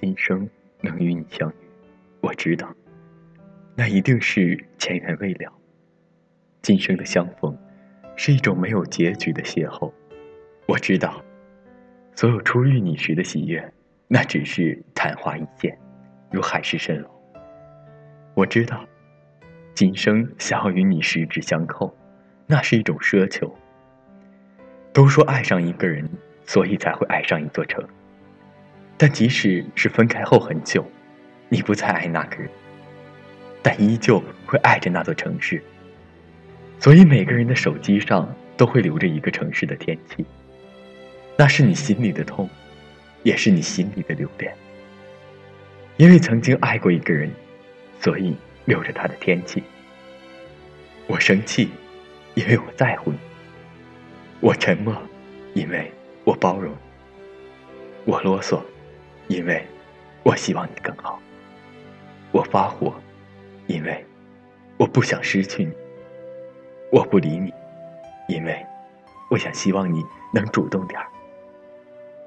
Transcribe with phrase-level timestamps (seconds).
[0.00, 0.48] 今生
[0.80, 1.54] 能与你相遇，
[2.20, 2.72] 我知道，
[3.74, 5.52] 那一定是前缘未了。
[6.62, 7.56] 今生的相逢，
[8.14, 9.92] 是一种没有结局的邂逅。
[10.66, 11.20] 我知道，
[12.14, 13.72] 所有初遇你时的喜悦，
[14.06, 15.76] 那只是昙花一现，
[16.30, 17.10] 如海市蜃楼。
[18.34, 18.86] 我知道，
[19.74, 21.92] 今生想要与你十指相扣，
[22.46, 23.52] 那是一种奢求。
[24.92, 26.08] 都说爱上一个人，
[26.44, 27.84] 所以才会爱上一座城。
[28.98, 30.84] 但即使是分开后很久，
[31.48, 32.50] 你不再爱那个人，
[33.62, 35.62] 但依旧会爱着那座城市。
[36.80, 40.26] 所以每个人的手机上都会留着一个城市的天气，
[41.36, 42.50] 那是你心里的痛，
[43.22, 44.52] 也是你心里的留恋。
[45.96, 47.30] 因为曾经爱过一个人，
[48.00, 49.62] 所以留着他的天气。
[51.06, 51.70] 我生气，
[52.34, 53.18] 因为我在乎你。
[54.40, 54.96] 我沉默，
[55.54, 55.90] 因为
[56.24, 56.72] 我包容；
[58.04, 58.60] 我啰嗦，
[59.28, 59.64] 因为
[60.22, 61.18] 我希望你更好；
[62.32, 62.94] 我发火，
[63.66, 64.04] 因为
[64.76, 65.72] 我不想失去你；
[66.90, 67.52] 我不理你，
[68.26, 68.66] 因为
[69.30, 71.06] 我想希望你能主动点儿。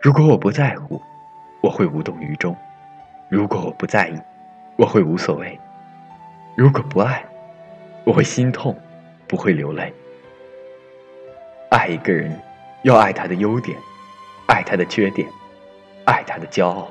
[0.00, 1.00] 如果我不在乎，
[1.62, 2.54] 我会无动于衷；
[3.28, 4.18] 如果我不在意，
[4.76, 5.58] 我会无所谓；
[6.56, 7.24] 如果不爱，
[8.04, 8.74] 我会心痛，
[9.26, 9.92] 不会流泪。
[11.70, 12.38] 爱一个人，
[12.82, 13.78] 要爱他的优点，
[14.46, 15.28] 爱他的缺点，
[16.04, 16.90] 爱他的骄傲，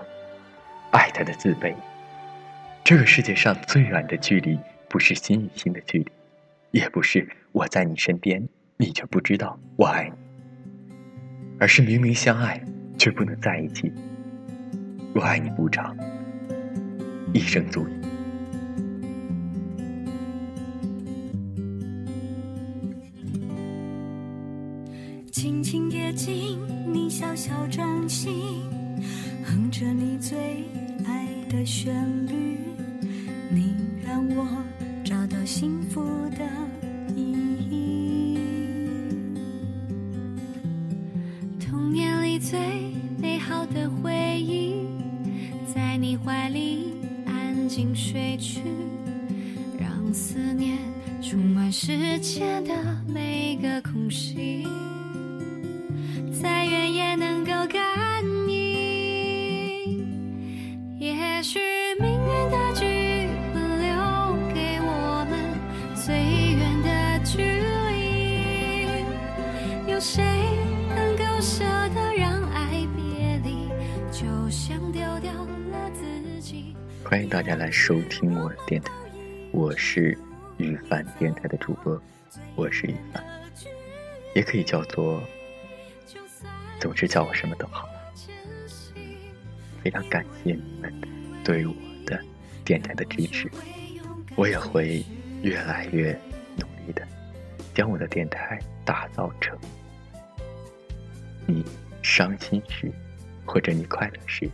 [0.91, 1.73] 爱他的自卑。
[2.83, 6.11] 这个世界上最远的距离，不是心与心的距离，
[6.71, 10.15] 也不是我在你身边，你却不知道我爱你，
[11.59, 12.59] 而是明明相爱，
[12.97, 13.93] 却不能在一起。
[15.13, 15.95] 我爱你不长，
[17.33, 17.91] 一生足矣。
[25.31, 26.59] 轻轻贴近
[26.91, 28.69] 你小小掌心，
[29.49, 30.37] 哼着你最
[31.05, 31.91] 爱的旋
[32.27, 32.59] 律，
[33.49, 33.73] 你
[34.05, 34.47] 让我
[35.03, 36.03] 找到幸福
[36.37, 36.45] 的
[37.15, 37.33] 意
[37.67, 38.37] 义。
[41.59, 42.59] 童年里最
[43.19, 44.85] 美好的回忆，
[45.73, 46.93] 在你怀里
[47.25, 48.61] 安静睡去，
[49.79, 50.77] 让思念
[51.23, 52.73] 充满世界的
[53.07, 54.67] 每个空隙。
[56.39, 56.98] 在原野
[69.99, 70.23] 谁
[70.95, 73.67] 能够舍得让爱别离？
[74.09, 76.73] 就像丢掉了自己。
[77.03, 78.93] 欢迎大家来收听我的电台，
[79.51, 80.17] 我是
[80.55, 82.01] 雨凡电台的主播，
[82.55, 83.21] 我是雨凡，
[84.33, 85.21] 也可以叫做。
[86.79, 87.93] 总之叫我什么都好了。
[89.83, 90.93] 非常感谢你们
[91.43, 91.73] 对我
[92.05, 92.17] 的
[92.63, 93.51] 电台的支持，
[94.37, 95.03] 我也会
[95.41, 96.17] 越来越
[96.55, 97.05] 努力的，
[97.73, 99.57] 将我的电台打造成
[101.49, 101.65] 你
[102.03, 102.91] 伤心时
[103.45, 104.49] 或者你快乐时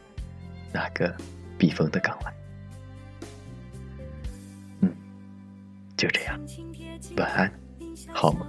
[0.72, 1.14] 那个
[1.58, 2.34] 避风的港湾。
[4.80, 4.96] 嗯，
[5.98, 6.40] 就这样，
[7.18, 7.52] 晚安，
[8.14, 8.48] 好梦。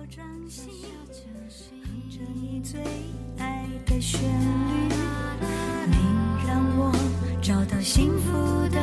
[3.84, 4.94] 的旋律，
[5.86, 5.96] 你
[6.46, 6.92] 让我
[7.40, 8.32] 找到幸福
[8.68, 8.80] 的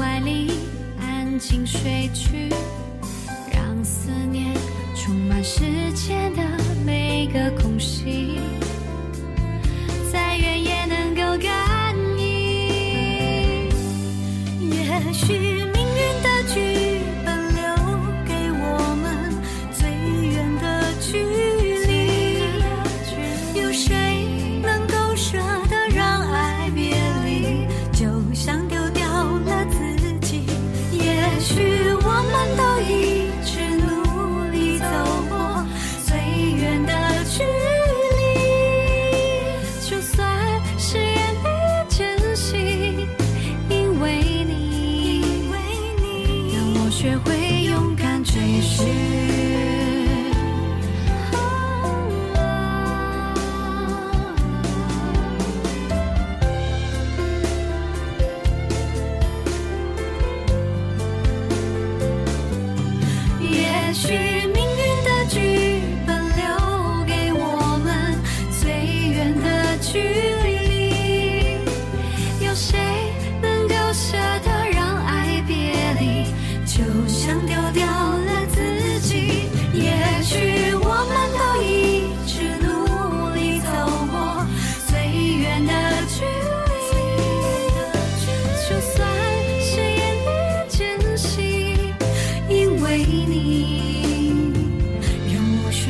[0.00, 0.50] 怀里
[0.98, 2.48] 安静睡去，
[3.52, 4.56] 让思念
[4.96, 5.60] 充满时
[5.92, 6.42] 间的
[6.86, 8.40] 每个空隙。
[64.10, 64.49] 就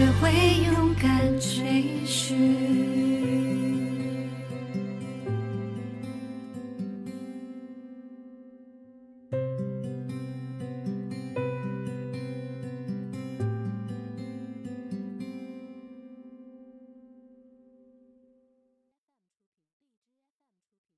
[0.01, 0.33] 学会
[0.65, 3.80] 勇敢追寻。